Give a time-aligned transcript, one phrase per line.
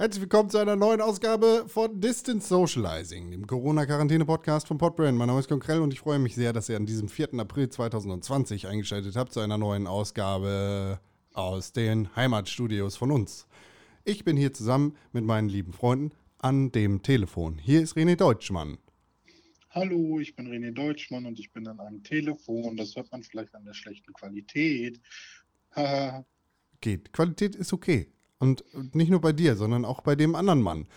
[0.00, 5.18] Herzlich willkommen zu einer neuen Ausgabe von Distance Socializing, dem Corona-Quarantäne-Podcast von Podbrand.
[5.18, 7.34] Mein Name ist Konkrell und ich freue mich sehr, dass ihr an diesem 4.
[7.34, 11.00] April 2020 eingeschaltet habt zu einer neuen Ausgabe
[11.34, 13.46] aus den Heimatstudios von uns.
[14.06, 17.58] Ich bin hier zusammen mit meinen lieben Freunden an dem Telefon.
[17.58, 18.78] Hier ist René Deutschmann.
[19.68, 22.78] Hallo, ich bin René Deutschmann und ich bin an einem Telefon.
[22.78, 24.98] Das hört man vielleicht an der schlechten Qualität.
[26.80, 27.12] Geht.
[27.12, 28.10] Qualität ist okay.
[28.40, 30.88] Und nicht nur bei dir, sondern auch bei dem anderen Mann,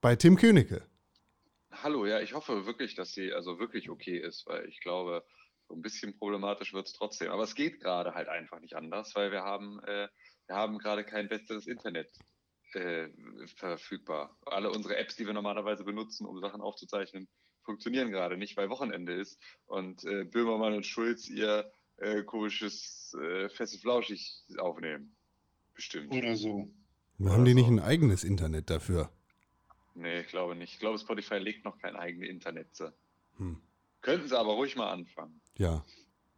[0.00, 0.82] bei Tim Königke.
[1.70, 5.22] Hallo, ja, ich hoffe wirklich, dass sie also wirklich okay ist, weil ich glaube,
[5.68, 7.30] so ein bisschen problematisch wird es trotzdem.
[7.30, 10.08] Aber es geht gerade halt einfach nicht anders, weil wir haben, äh,
[10.46, 12.10] wir haben gerade kein besseres Internet
[12.72, 13.08] äh,
[13.56, 14.34] verfügbar.
[14.46, 17.28] Alle unsere Apps, die wir normalerweise benutzen, um Sachen aufzuzeichnen,
[17.62, 23.50] funktionieren gerade nicht, weil Wochenende ist und äh, Böhmermann und Schulz ihr äh, komisches äh,
[23.50, 25.14] Feste Flauschig aufnehmen.
[25.74, 26.10] Bestimmt.
[26.14, 26.72] Oder so.
[27.24, 29.10] Haben die nicht ein eigenes Internet dafür?
[29.94, 30.74] Nee, ich glaube nicht.
[30.74, 32.68] Ich glaube, Spotify legt noch kein eigenes Internet.
[33.38, 33.60] Hm.
[34.02, 35.40] Könnten sie aber ruhig mal anfangen.
[35.56, 35.84] Ja.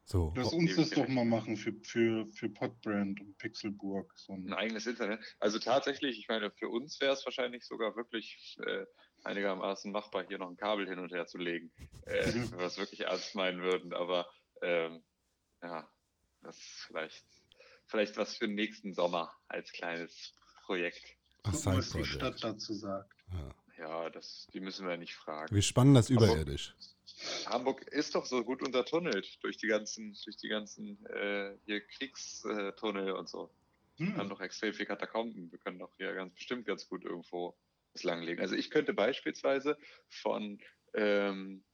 [0.05, 0.33] So.
[0.36, 4.11] Lass uns das doch mal machen für, für, für Podbrand und Pixelburg.
[4.16, 5.20] So ein, ein, eigenes Internet.
[5.38, 8.86] Also tatsächlich, ich meine, für uns wäre es wahrscheinlich sogar wirklich äh,
[9.25, 11.70] einigermaßen machbar, hier noch ein Kabel hin und her zu legen,
[12.06, 13.92] äh, wenn wir es wirklich ernst meinen würden.
[13.92, 14.27] Aber
[14.62, 15.03] ähm,
[15.62, 15.86] ja,
[16.41, 17.27] das ist vielleicht,
[17.86, 20.34] vielleicht was für den nächsten Sommer als kleines
[20.69, 21.16] Projekt.
[21.44, 23.14] Gucken, was die Stadt dazu sagt.
[23.33, 25.55] Ja, ja das, die müssen wir nicht fragen.
[25.55, 26.75] Wir spannen das überirdisch.
[27.47, 31.80] Hamburg, Hamburg ist doch so gut untertunnelt durch die ganzen, durch die ganzen äh, hier
[31.80, 33.50] Kriegstunnel und so.
[33.97, 34.08] Hm.
[34.08, 35.50] Wir haben doch extrem viel Katakomben.
[35.50, 37.56] Wir können doch hier ganz bestimmt ganz gut irgendwo
[37.94, 38.42] das langlegen.
[38.42, 39.78] Also ich könnte beispielsweise
[40.10, 40.60] von
[40.92, 41.64] ähm,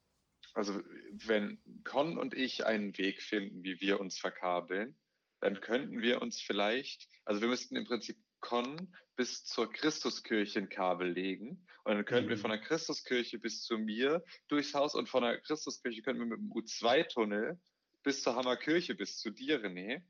[0.55, 4.95] also wenn Con und ich einen Weg finden, wie wir uns verkabeln,
[5.41, 10.69] dann könnten wir uns vielleicht, also wir müssten im Prinzip Con bis zur Christuskirche ein
[10.69, 11.67] Kabel legen.
[11.85, 12.31] Und dann könnten mhm.
[12.31, 16.37] wir von der Christuskirche bis zu mir durchs Haus und von der Christuskirche könnten wir
[16.37, 17.59] mit dem U2-Tunnel
[18.03, 20.03] bis zur Hammerkirche, bis zu dir, René.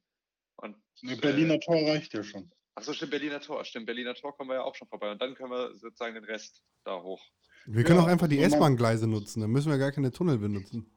[0.57, 2.51] Und, äh, Berliner Tor reicht ja schon.
[2.75, 3.65] Achso, stimmt, Berliner Tor.
[3.65, 5.13] Stimmt, Berliner Tor kommen wir ja auch schon vorbei.
[5.13, 7.23] Und dann können wir sozusagen den Rest da hoch.
[7.67, 10.91] Wir können ja, auch einfach die S-Bahn-Gleise nutzen, dann müssen wir gar keine Tunnel benutzen.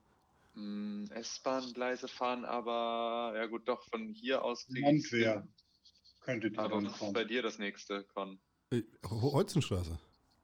[0.56, 5.08] Hm, S-Bahn-Gleise fahren aber, ja gut, doch, von hier aus kriege ich
[6.28, 8.40] könnte die Aber was ist bei dir das nächste, Con?
[8.72, 9.98] Äh, Holzenstraße.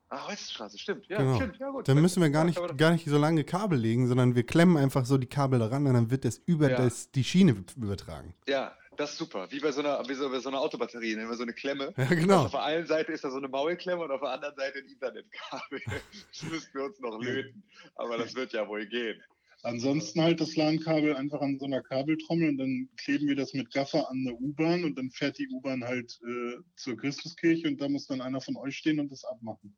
[0.09, 1.07] Ah, Holzenstraße, stimmt.
[1.07, 1.35] Ja, genau.
[1.35, 1.57] stimmt.
[1.57, 1.87] Ja, gut.
[1.87, 5.05] Dann müssen wir gar nicht, gar nicht so lange Kabel legen, sondern wir klemmen einfach
[5.05, 6.77] so die Kabel daran und dann wird das über ja.
[6.77, 8.33] das, die Schiene übertragen.
[8.47, 9.47] Ja, das ist super.
[9.49, 11.93] Wie bei so einer, wie so, bei so einer Autobatterie, immer so eine Klemme.
[11.97, 12.43] Ja, genau.
[12.43, 14.79] Also auf der einen Seite ist da so eine Maulklemme und auf der anderen Seite
[14.79, 15.81] ein Internetkabel.
[16.29, 17.63] das müssten wir uns noch löten.
[17.95, 19.21] Aber das wird ja wohl gehen.
[19.63, 23.71] Ansonsten halt das LAN-Kabel einfach an so einer Kabeltrommel und dann kleben wir das mit
[23.71, 27.87] Gaffer an eine U-Bahn und dann fährt die U-Bahn halt äh, zur Christuskirche und da
[27.87, 29.77] muss dann einer von euch stehen und das abmachen.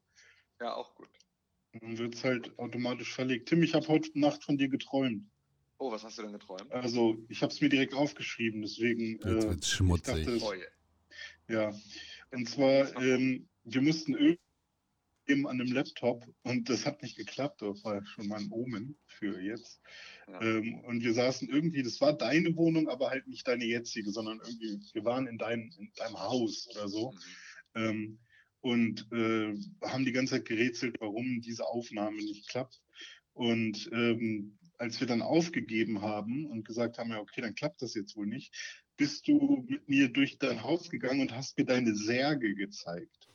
[0.60, 1.10] Ja, auch gut.
[1.74, 3.48] Dann wird es halt automatisch verlegt.
[3.48, 5.30] Tim, ich habe heute Nacht von dir geträumt.
[5.78, 6.72] Oh, was hast du denn geträumt?
[6.72, 9.20] Also, ich habe es mir direkt aufgeschrieben, deswegen.
[9.20, 10.26] Jetzt äh, wird's schmutzig.
[10.26, 11.72] Dachte, oh, yeah.
[11.72, 11.80] Ja,
[12.32, 14.40] und zwar, ähm, wir mussten irgendwie
[15.28, 17.62] eben an einem Laptop und das hat nicht geklappt.
[17.62, 19.82] Das war schon mein Omen für jetzt.
[20.28, 20.42] Ja.
[20.42, 24.40] Ähm, und wir saßen irgendwie, das war deine Wohnung, aber halt nicht deine jetzige, sondern
[24.40, 27.12] irgendwie, wir waren in, dein, in deinem Haus oder so.
[27.74, 27.82] Mhm.
[27.82, 28.20] Ähm,
[28.62, 29.54] und äh,
[29.84, 32.82] haben die ganze Zeit gerätselt, warum diese Aufnahme nicht klappt.
[33.34, 37.94] Und ähm, als wir dann aufgegeben haben und gesagt haben, ja, okay, dann klappt das
[37.94, 38.54] jetzt wohl nicht,
[38.98, 43.30] bist du mit mir durch dein Haus gegangen und hast mir deine Särge gezeigt.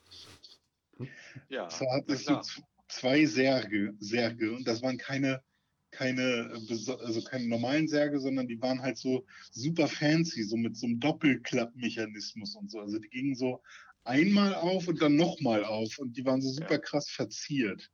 [1.48, 1.68] Ja.
[1.68, 2.40] Zwar hattest du
[2.88, 5.42] zwei Särge, Särge und das waren keine,
[5.90, 10.86] keine, also keine normalen Särge, sondern die waren halt so super fancy, so mit so
[10.86, 12.80] einem Doppelklappmechanismus und so.
[12.80, 13.62] Also die gingen so
[14.04, 17.90] einmal auf und dann nochmal auf und die waren so super krass verziert.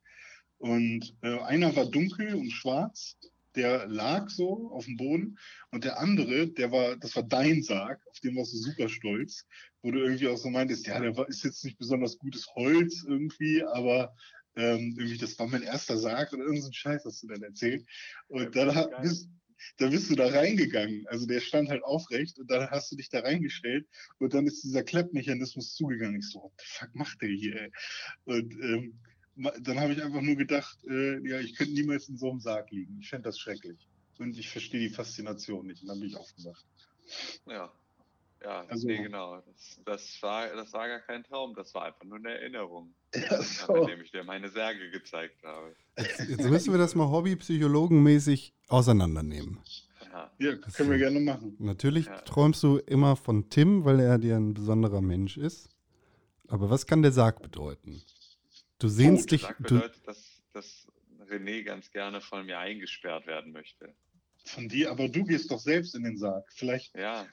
[0.59, 3.19] Und äh, einer war dunkel und schwarz
[3.57, 5.39] der lag so auf dem Boden
[5.71, 9.47] und der andere, der war, das war dein Sarg, auf den warst du super stolz,
[9.83, 13.05] wo du irgendwie auch so meintest, ja, der war, ist jetzt nicht besonders gutes Holz
[13.07, 14.15] irgendwie, aber
[14.57, 17.87] ähm, irgendwie, das war mein erster Sarg oder irgendein so Scheiß hast du dann erzählt.
[18.29, 19.29] Und ja, dann bist,
[19.79, 21.07] dann bist du da reingegangen.
[21.09, 23.87] Also der stand halt aufrecht und dann hast du dich da reingestellt
[24.19, 26.21] und dann ist dieser Klappmechanismus zugegangen.
[26.21, 27.71] Ich so, what the fuck macht der hier, ey?
[28.25, 28.99] Und ähm,
[29.37, 32.71] dann habe ich einfach nur gedacht, äh, ja, ich könnte niemals in so einem Sarg
[32.71, 32.99] liegen.
[33.01, 33.89] Ich fände das schrecklich.
[34.19, 35.83] Und ich verstehe die Faszination nicht.
[35.83, 36.65] Und dann bin ich aufgewacht.
[37.47, 37.71] Ja.
[38.43, 39.41] Ja, also, nee, genau.
[39.41, 42.95] Das, das, war, das war gar kein Traum, das war einfach nur eine Erinnerung.
[43.15, 43.73] Ja, so.
[43.73, 45.75] An ich dir meine Särge gezeigt habe.
[45.97, 49.59] Jetzt müssen wir das mal hobbypsychologenmäßig auseinandernehmen.
[50.13, 51.57] Ja, ja können wir gerne machen.
[51.59, 52.21] Natürlich ja.
[52.21, 55.71] träumst du immer von Tim, weil er dir ein besonderer Mensch ist.
[56.49, 58.03] Aber was kann der Sarg bedeuten?
[58.79, 59.43] Du sehnst dich.
[59.43, 60.87] Sarg bedeutet, dass, dass
[61.29, 63.95] René ganz gerne von mir eingesperrt werden möchte.
[64.45, 66.45] Von dir, aber du gehst doch selbst in den Sarg.
[66.53, 67.27] Vielleicht, ja,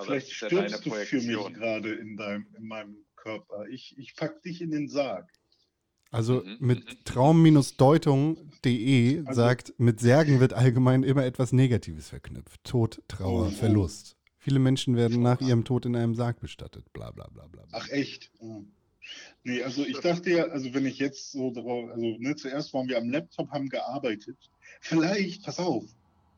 [0.00, 3.66] vielleicht stirbst du für mich gerade in, deinem, in meinem Körper.
[3.68, 5.30] Ich, ich pack dich in den Sarg.
[6.10, 7.04] Also mhm, mit mhm.
[7.04, 12.64] traum-deutung.de also, sagt, mit Särgen wird allgemein immer etwas Negatives verknüpft.
[12.64, 14.16] Tod, Trauer, oh, Verlust.
[14.38, 16.90] Viele Menschen werden nach ihrem Tod in einem Sarg bestattet.
[16.92, 17.64] Bla bla bla bla.
[17.72, 18.30] Ach echt?
[18.38, 18.64] Oh.
[19.44, 22.88] Nee, also ich dachte ja, also wenn ich jetzt so drauf, also ne, zuerst waren
[22.88, 24.36] wir am Laptop, haben gearbeitet.
[24.80, 25.84] Vielleicht, pass auf,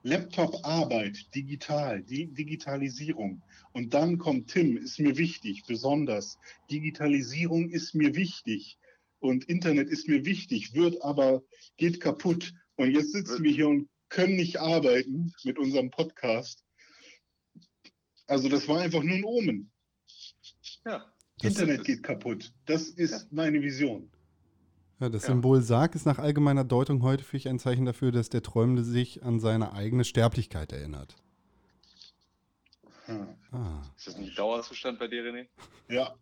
[0.02, 3.42] Laptop-Arbeit, digital, die Digitalisierung.
[3.72, 6.38] Und dann kommt Tim, ist mir wichtig, besonders.
[6.70, 8.78] Digitalisierung ist mir wichtig
[9.18, 11.42] und Internet ist mir wichtig, wird aber,
[11.76, 12.54] geht kaputt.
[12.76, 16.64] Und jetzt sitzen wir hier und können nicht arbeiten mit unserem Podcast.
[18.26, 19.70] Also das war einfach nur ein Omen.
[20.86, 21.12] Ja.
[21.42, 22.52] Internet geht kaputt.
[22.66, 23.28] Das ist ja.
[23.30, 24.10] meine Vision.
[25.00, 25.28] Ja, das ja.
[25.28, 29.40] Symbol Sarg ist nach allgemeiner Deutung häufig ein Zeichen dafür, dass der Träumende sich an
[29.40, 31.16] seine eigene Sterblichkeit erinnert.
[33.06, 33.28] Hm.
[33.50, 33.82] Ah.
[33.96, 35.46] Ist das ein Dauerzustand bei dir, René?
[35.88, 36.14] Ja,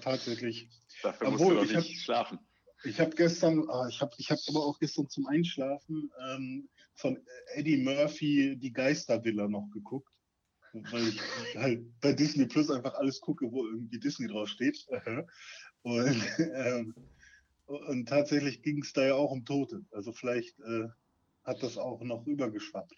[0.00, 0.68] tatsächlich.
[1.02, 2.38] Dafür Obwohl, musst du doch nicht hab, schlafen.
[2.84, 7.18] Ich habe gestern, ah, ich habe ich hab aber auch gestern zum Einschlafen ähm, von
[7.54, 10.08] Eddie Murphy die Geistervilla noch geguckt.
[10.72, 11.20] Weil ich
[11.56, 14.86] halt bei Disney Plus einfach alles gucke, wo irgendwie Disney draufsteht.
[15.82, 16.22] Und,
[16.54, 16.94] ähm,
[17.66, 19.84] und tatsächlich ging es da ja auch um Tote.
[19.90, 20.88] Also vielleicht äh,
[21.44, 22.94] hat das auch noch übergeschwappt.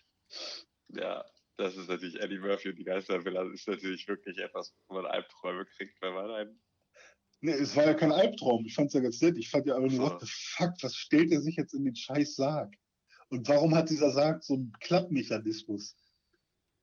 [0.88, 1.24] Ja,
[1.56, 3.44] das ist natürlich Eddie Murphy und die Geistervilla.
[3.44, 6.60] Das ist natürlich wirklich etwas, wo man Albträume kriegt, wenn man einen
[7.40, 8.64] Nee, es war ja kein Albtraum.
[8.64, 9.36] Ich fand es ja ganz nett.
[9.36, 11.94] Ich fand ja aber nur, what the fuck, was stellt er sich jetzt in den
[11.94, 12.74] scheiß Sarg?
[13.28, 15.94] Und warum hat dieser Sarg so einen Klappmechanismus?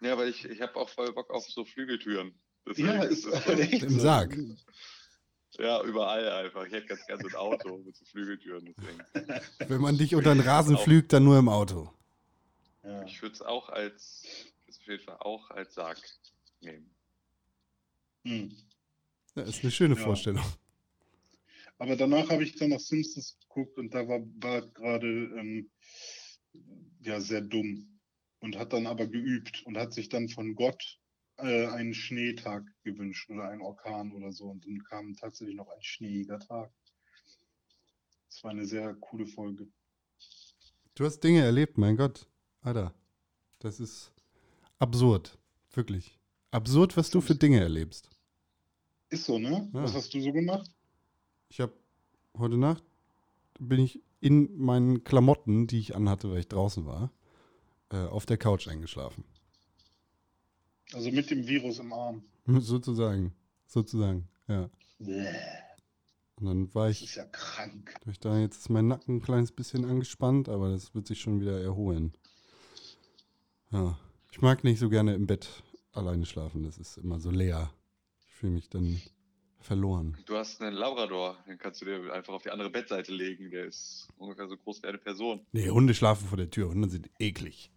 [0.02, 2.34] Ja, weil ich, ich habe auch voll Bock auf so Flügeltüren.
[2.68, 4.00] Deswegen ja, ist, ist halt echt Im so.
[4.00, 4.38] Sarg.
[5.58, 6.66] Ja, überall einfach.
[6.66, 8.74] Ich hätte ganz gerne so ein Auto mit so Flügeltüren.
[8.78, 9.70] Deswegen.
[9.70, 11.92] Wenn man dich unter den Rasen pflügt, dann nur im Auto.
[12.84, 13.04] Ja.
[13.06, 14.26] Ich würde es auch als,
[14.68, 16.00] auf jeden Fall auch als Sarg
[16.62, 16.90] nehmen.
[18.24, 18.56] Hm.
[19.36, 20.02] Ja, ist eine schöne ja.
[20.02, 20.44] Vorstellung.
[21.78, 25.70] Aber danach habe ich dann nach Simpsons geguckt und da war, war gerade ähm,
[27.02, 27.91] ja sehr dumm
[28.42, 31.00] und hat dann aber geübt und hat sich dann von Gott
[31.38, 35.82] äh, einen Schneetag gewünscht oder einen Orkan oder so und dann kam tatsächlich noch ein
[35.82, 36.72] schneeiger Tag.
[38.28, 39.68] Das war eine sehr coole Folge.
[40.96, 42.28] Du hast Dinge erlebt, mein Gott.
[42.62, 42.94] Alter,
[43.60, 44.12] das ist
[44.78, 45.38] absurd.
[45.74, 46.18] Wirklich.
[46.52, 48.10] Absurd, was du für Dinge erlebst.
[49.10, 49.70] Ist so, ne?
[49.74, 49.84] Ja.
[49.84, 50.70] Was hast du so gemacht?
[51.50, 51.74] Ich habe
[52.38, 52.84] heute Nacht
[53.62, 57.12] bin ich in meinen Klamotten, die ich anhatte, weil ich draußen war,
[57.92, 59.24] äh, auf der Couch eingeschlafen.
[60.94, 62.24] Also mit dem Virus im Arm.
[62.60, 63.34] Sozusagen.
[63.68, 64.70] Sozusagen, ja.
[65.00, 65.28] Bäh.
[66.36, 67.02] Und dann war ich.
[67.02, 67.94] Das ist ja krank.
[68.10, 71.40] Ich da jetzt ist mein Nacken ein kleines bisschen angespannt, aber das wird sich schon
[71.40, 72.14] wieder erholen.
[73.72, 73.98] Ja.
[74.32, 76.64] Ich mag nicht so gerne im Bett alleine schlafen.
[76.64, 77.72] Das ist immer so leer
[78.42, 79.00] fühle mich dann
[79.60, 80.18] verloren.
[80.26, 83.52] Du hast einen Labrador, den kannst du dir einfach auf die andere Bettseite legen.
[83.52, 85.46] Der ist ungefähr so groß wie eine Person.
[85.52, 86.70] Nee, Hunde schlafen vor der Tür.
[86.70, 87.70] Hunde sind eklig.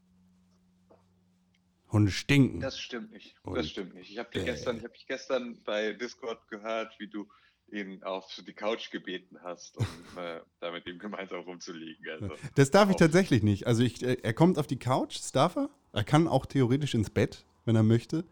[1.94, 2.60] Hunde stinken.
[2.60, 3.36] Das stimmt nicht.
[3.42, 4.10] Und das stimmt nicht.
[4.10, 7.26] Ich habe dich, gestern, hab dich gestern bei Discord gehört, wie du
[7.72, 9.86] ihn auf die Couch gebeten hast, um
[10.18, 12.04] äh, da mit ihm gemeinsam rumzuliegen.
[12.10, 13.66] Also, das darf ich tatsächlich nicht.
[13.66, 15.70] Also ich, äh, er kommt auf die Couch, das darf er.
[15.92, 18.24] Er kann auch theoretisch ins Bett, wenn er möchte.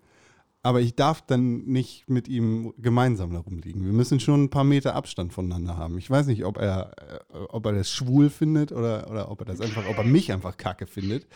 [0.64, 3.85] Aber ich darf dann nicht mit ihm gemeinsam da rumliegen.
[3.85, 5.99] Wir müssen schon ein paar Meter Abstand voneinander haben.
[5.99, 6.92] Ich weiß nicht, ob er,
[7.33, 10.31] äh, ob er das schwul findet oder, oder ob er das einfach, ob er mich
[10.33, 11.26] einfach kacke findet.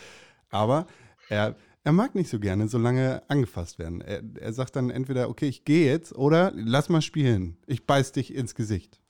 [0.51, 0.87] Aber
[1.29, 1.57] er,
[1.87, 4.01] er mag nicht so gerne, solange angefasst werden.
[4.01, 7.59] Er, er sagt dann entweder, okay, ich gehe jetzt oder lass mal spielen.
[7.69, 9.01] Ich beiß dich ins Gesicht.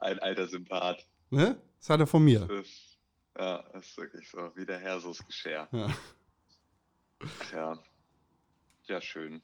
[0.00, 1.06] Ein alter Sympath.
[1.30, 1.62] Ne?
[1.78, 2.40] Das hat er von mir.
[2.40, 2.98] Das ist,
[3.38, 5.68] ja, das ist wirklich so, wie der Herr so Geschirr.
[5.70, 5.94] Ja.
[7.52, 7.78] Ja.
[8.88, 9.40] Ja, schön.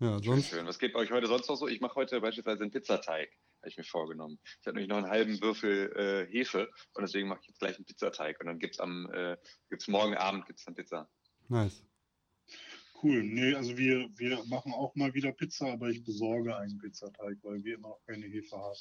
[0.00, 0.50] Ja, sonst.
[0.50, 0.66] Schön.
[0.66, 1.66] Was geht bei euch heute sonst noch so?
[1.66, 4.38] Ich mache heute beispielsweise einen Pizzateig, habe ich mir vorgenommen.
[4.42, 7.76] Ich habe nämlich noch einen halben Würfel äh, Hefe und deswegen mache ich jetzt gleich
[7.76, 9.36] einen Pizzateig und dann gibt es am äh,
[9.68, 11.10] gibt's morgen Abend gibt's dann Pizza.
[11.48, 11.84] Nice.
[13.02, 13.22] Cool.
[13.22, 17.64] Nee, also wir, wir machen auch mal wieder Pizza, aber ich besorge einen Pizzateig, weil
[17.64, 18.76] wir immer noch keine Hefe haben.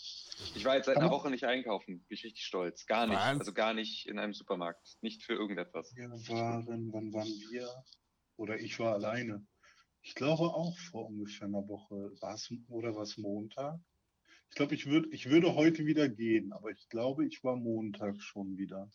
[0.56, 2.04] Ich war jetzt seit einer Woche nicht einkaufen.
[2.04, 2.86] Bin ich richtig stolz.
[2.86, 3.16] Gar nicht.
[3.16, 3.40] Was?
[3.40, 4.98] Also gar nicht in einem Supermarkt.
[5.02, 5.96] Nicht für irgendetwas.
[5.96, 7.70] Wir waren, wann waren wir?
[8.36, 9.46] Oder ich war alleine.
[10.02, 12.12] Ich glaube auch vor ungefähr einer Woche.
[12.20, 13.80] War's, oder war es Montag?
[14.50, 18.22] Ich glaube, ich, würd, ich würde heute wieder gehen, aber ich glaube, ich war Montag
[18.22, 18.90] schon wieder.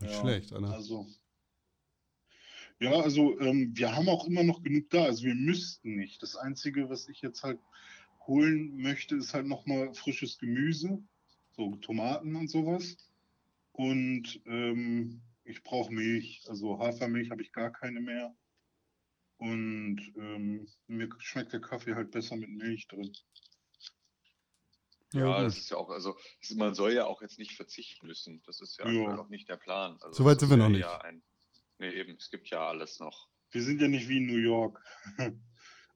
[0.00, 0.72] Nicht ja, schlecht, Alter.
[0.72, 1.06] Also,
[2.80, 5.04] Ja, also ähm, wir haben auch immer noch genug da.
[5.04, 6.22] Also wir müssten nicht.
[6.22, 7.60] Das Einzige, was ich jetzt halt
[8.26, 11.02] holen möchte, ist halt nochmal frisches Gemüse,
[11.52, 12.96] so Tomaten und sowas.
[13.72, 16.44] Und ähm, ich brauche Milch.
[16.48, 18.34] Also Hafermilch habe ich gar keine mehr.
[19.36, 23.12] Und ähm, mir schmeckt der Kaffee halt besser mit Milch drin.
[25.14, 26.16] Ja, ja das ist ja auch, also
[26.56, 28.42] man soll ja auch jetzt nicht verzichten müssen.
[28.46, 29.16] Das ist ja, ja.
[29.16, 29.96] auch nicht der Plan.
[30.02, 30.80] Also, Soweit sind wir noch nicht.
[30.80, 31.22] Ja ein,
[31.78, 33.28] nee, eben, es gibt ja alles noch.
[33.50, 34.80] Wir sind ja nicht wie in New York.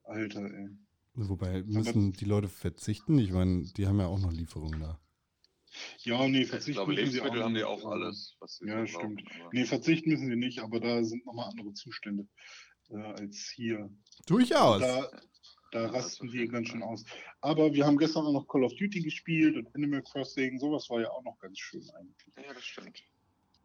[0.04, 0.68] Alter, ey.
[1.14, 3.18] Wobei, müssen die Leute verzichten?
[3.18, 5.00] Ich meine, die haben ja auch noch Lieferungen da.
[5.98, 8.36] Ja, nee, verzichten ich glaube, Lebensmittel haben die auch alles.
[8.60, 9.24] ja, so stimmt.
[9.24, 12.28] Brauchen, nee, verzichten müssen sie nicht, aber da sind nochmal andere Zustände
[12.90, 13.90] äh, als hier.
[14.26, 14.80] Durchaus.
[14.80, 15.10] Da,
[15.70, 17.04] da rasten die ganz schön aus.
[17.40, 20.58] Aber wir haben gestern auch noch Call of Duty gespielt und Animal Crossing.
[20.58, 22.34] Sowas war ja auch noch ganz schön eigentlich.
[22.36, 23.02] Ja, das stimmt.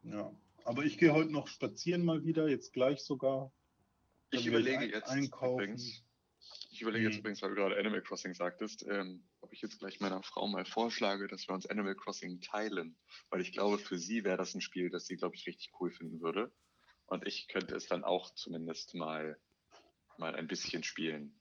[0.03, 0.33] Ja.
[0.65, 3.51] Aber ich gehe heute noch spazieren mal wieder, jetzt gleich sogar.
[4.31, 5.63] Ich überlege jetzt einkaufen.
[5.63, 6.03] übrigens.
[6.71, 7.19] Ich überlege jetzt hm.
[7.19, 10.65] übrigens, weil du gerade Animal Crossing sagtest, ähm, ob ich jetzt gleich meiner Frau mal
[10.65, 12.97] vorschlage, dass wir uns Animal Crossing teilen.
[13.29, 15.91] Weil ich glaube, für sie wäre das ein Spiel, das sie, glaube ich, richtig cool
[15.91, 16.51] finden würde.
[17.05, 19.39] Und ich könnte es dann auch zumindest mal,
[20.17, 21.39] mal ein bisschen spielen.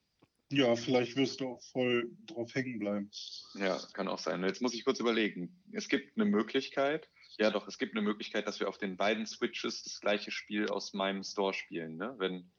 [0.52, 3.10] Ja, vielleicht wirst du auch voll drauf hängen bleiben.
[3.54, 4.44] Ja, kann auch sein.
[4.44, 5.62] Jetzt muss ich kurz überlegen.
[5.72, 9.26] Es gibt eine Möglichkeit, ja doch, es gibt eine Möglichkeit, dass wir auf den beiden
[9.26, 12.14] Switches das gleiche Spiel aus meinem Store spielen, ne?
[12.18, 12.50] Wenn,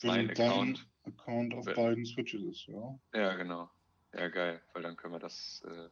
[0.00, 2.98] Wenn mein Account, Account auf wenn, beiden Switches ist, ja.
[3.14, 3.70] Ja, genau.
[4.12, 5.88] Ja, geil, weil dann können wir das, äh,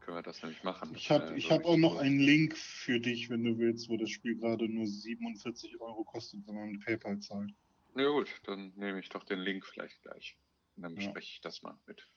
[0.00, 0.94] können wir das nämlich machen.
[0.94, 3.98] Ich habe äh, so hab auch noch einen Link für dich, wenn du willst, wo
[3.98, 7.52] das Spiel gerade nur 47 Euro kostet, wenn man mit PayPal zahlt.
[7.96, 10.36] Ja gut, dann nehme ich doch den Link vielleicht gleich.
[10.76, 11.34] Und dann bespreche ja.
[11.34, 12.08] ich das mal mit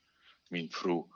[0.50, 1.10] Min Fru.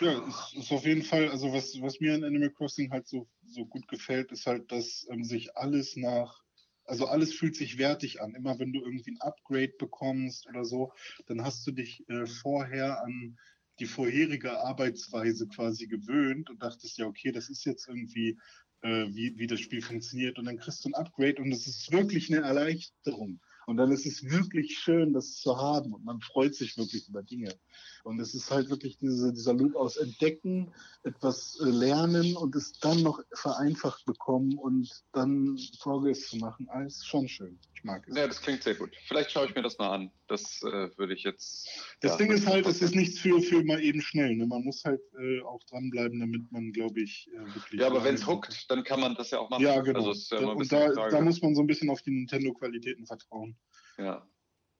[0.00, 3.28] Ja, ist, ist, auf jeden Fall, also was, was mir an Animal Crossing halt so,
[3.44, 6.42] so gut gefällt, ist halt, dass ähm, sich alles nach,
[6.84, 8.34] also alles fühlt sich wertig an.
[8.34, 10.92] Immer wenn du irgendwie ein Upgrade bekommst oder so,
[11.26, 13.38] dann hast du dich äh, vorher an
[13.80, 18.38] die vorherige Arbeitsweise quasi gewöhnt und dachtest ja, okay, das ist jetzt irgendwie
[18.82, 20.38] äh, wie, wie das Spiel funktioniert.
[20.38, 23.40] Und dann kriegst du ein Upgrade und es ist wirklich eine Erleichterung.
[23.66, 27.22] Und dann ist es wirklich schön, das zu haben und man freut sich wirklich über
[27.22, 27.54] Dinge.
[28.02, 30.72] Und es ist halt wirklich diese, dieser Loop aus Entdecken,
[31.04, 36.68] etwas äh, lernen und es dann noch vereinfacht bekommen und dann Progress zu machen.
[36.68, 37.58] Alles schon schön.
[37.80, 38.14] Ich mag es.
[38.14, 38.94] Ja, das klingt sehr gut.
[39.06, 40.10] Vielleicht schaue ich mir das mal an.
[40.28, 41.66] Das äh, würde ich jetzt.
[42.02, 44.36] Das ja, Ding ist halt, es ist nichts für, für mal eben schnell.
[44.36, 44.46] Ne?
[44.46, 47.80] Man muss halt äh, auch dranbleiben, damit man, glaube ich, äh, wirklich.
[47.80, 49.62] Ja, aber wenn es huckt, dann kann man das ja auch machen.
[49.62, 50.08] Ja, genau.
[50.08, 53.56] Also, ja und da, da, muss man so ein bisschen auf die Nintendo-Qualitäten vertrauen.
[53.96, 54.28] Ja.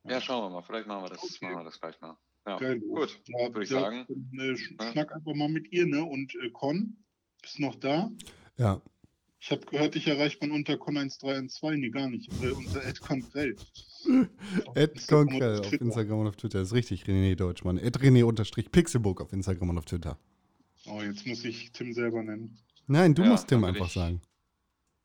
[0.04, 0.62] Ja, schauen wir mal.
[0.62, 1.46] Vielleicht machen wir das, okay.
[1.46, 2.18] machen wir das gleich mal.
[2.46, 3.18] Ja, Geil, gut.
[3.28, 4.06] Ja, würde ich sagen.
[4.38, 6.04] Äh, schnack einfach mal mit ihr, ne?
[6.04, 7.02] Und äh, Con,
[7.40, 8.10] bist du noch da?
[8.58, 8.82] Ja.
[9.42, 12.30] Ich habe gehört, ich erreicht man unter Con1312, nee, gar nicht.
[12.42, 13.56] Äh, unter Ed Congrell.
[14.74, 16.58] Ed Congrell auf Instagram und auf Twitter.
[16.58, 17.78] Das ist richtig, René Deutschmann.
[17.78, 20.18] Ed René-Pixelbook auf Instagram und auf Twitter.
[20.86, 22.58] Oh, jetzt muss ich Tim selber nennen.
[22.86, 23.94] Nein, du ja, musst Tim einfach ich.
[23.94, 24.20] sagen.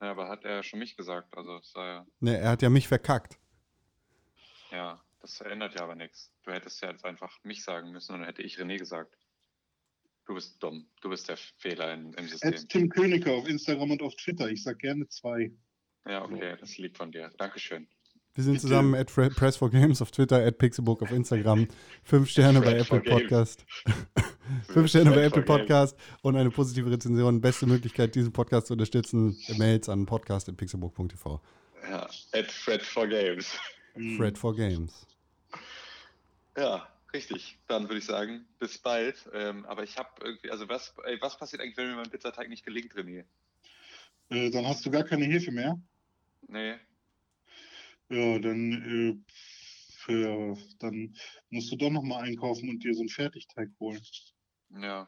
[0.01, 1.35] Ja, aber hat er schon mich gesagt?
[1.37, 3.39] Also, ja ne, er hat ja mich verkackt.
[4.69, 6.33] Ja, das ändert ja aber nichts.
[6.43, 9.15] Du hättest ja jetzt einfach mich sagen müssen und dann hätte ich René gesagt.
[10.25, 10.87] Du bist dumm.
[11.01, 12.53] Du bist der Fehler in, im System.
[12.53, 14.49] At Tim Königer auf Instagram und auf Twitter.
[14.49, 15.51] Ich sag gerne zwei.
[16.07, 17.31] Ja, okay, das liegt von dir.
[17.37, 17.87] Dankeschön.
[18.33, 18.63] Wir sind Bitte.
[18.63, 21.67] zusammen at Press for Games auf Twitter, at Pixelbook auf Instagram.
[22.03, 23.65] Fünf Sterne bei Apple Podcast.
[24.67, 27.39] Fünf Sterne bei Apple Podcast und eine positive Rezension.
[27.39, 29.37] Beste Möglichkeit, diesen Podcast zu unterstützen.
[29.57, 31.41] Mails an podcast.pixelbook.tv.
[31.89, 33.57] Ja, at Fred for Games.
[34.17, 35.07] Fred for Games.
[36.57, 39.29] Ja, Richtig, dann würde ich sagen, bis bald.
[39.31, 42.49] Ähm, aber ich habe irgendwie, also was, ey, was passiert eigentlich, wenn mir mein Pizzateig
[42.49, 43.23] nicht gelingt, René?
[44.29, 45.79] Äh, dann hast du gar keine Hefe mehr?
[46.49, 46.75] Nee.
[48.09, 49.23] Ja, dann,
[50.09, 51.15] äh, ja, dann
[51.51, 54.01] musst du doch nochmal einkaufen und dir so einen Fertigteig holen.
[54.71, 55.07] Ja.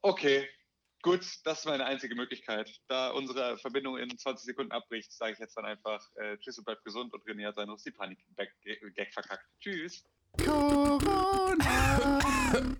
[0.00, 0.48] Okay,
[1.02, 2.80] gut, das ist meine einzige Möglichkeit.
[2.88, 6.64] Da unsere Verbindung in 20 Sekunden abbricht, sage ich jetzt dann einfach äh, Tschüss und
[6.64, 9.44] bleib gesund und René hat seinen Russi-Panik-Gag verkackt.
[9.60, 10.02] Tschüss.
[10.38, 11.62] Corona.